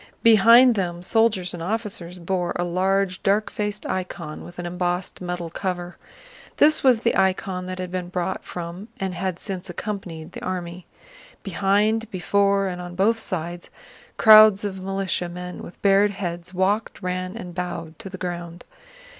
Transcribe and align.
Behind 0.23 0.73
them 0.73 1.03
soldiers 1.03 1.53
and 1.53 1.61
officers 1.61 2.17
bore 2.17 2.53
a 2.55 2.63
large, 2.63 3.21
dark 3.21 3.51
faced 3.51 3.85
icon 3.85 4.43
with 4.43 4.57
an 4.57 4.65
embossed 4.65 5.21
metal 5.21 5.51
cover. 5.51 5.95
This 6.57 6.83
was 6.83 7.01
the 7.01 7.15
icon 7.15 7.67
that 7.67 7.77
had 7.77 7.91
been 7.91 8.09
brought 8.09 8.43
from 8.43 8.85
Smolénsk 8.87 8.89
and 9.01 9.13
had 9.13 9.37
since 9.37 9.69
accompanied 9.69 10.31
the 10.31 10.41
army. 10.43 10.87
Behind, 11.43 12.09
before, 12.09 12.65
and 12.65 12.81
on 12.81 12.95
both 12.95 13.19
sides, 13.19 13.69
crowds 14.17 14.63
of 14.65 14.81
militiamen 14.81 15.61
with 15.61 15.79
bared 15.83 16.09
heads 16.09 16.51
walked, 16.51 17.03
ran, 17.03 17.37
and 17.37 17.53
bowed 17.53 17.99
to 17.99 18.09
the 18.09 18.17
ground. 18.17 18.65